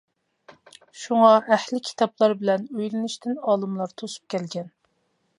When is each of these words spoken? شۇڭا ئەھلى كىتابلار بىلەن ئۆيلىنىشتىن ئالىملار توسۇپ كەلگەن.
شۇڭا 1.01 1.33
ئەھلى 1.41 1.81
كىتابلار 1.89 2.33
بىلەن 2.39 2.65
ئۆيلىنىشتىن 2.79 3.35
ئالىملار 3.51 3.93
توسۇپ 4.03 4.33
كەلگەن. 4.35 4.73